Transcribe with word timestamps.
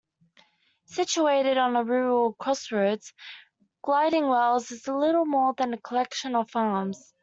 Situated 0.87 1.59
on 1.59 1.75
a 1.75 1.83
rural 1.83 2.33
crossroads, 2.33 3.13
Gildingwells 3.85 4.71
is 4.71 4.87
little 4.87 5.25
more 5.27 5.53
than 5.53 5.75
a 5.75 5.77
collection 5.77 6.33
of 6.35 6.49
farms. 6.49 7.13